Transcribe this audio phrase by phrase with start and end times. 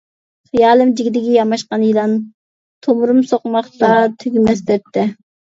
[0.51, 2.15] خىيالىم جىگدىگە ياماشقان يىلان،
[2.87, 3.93] تومۇرۇم سوقماقتا
[4.25, 5.07] تۈگىمەس دەردتە.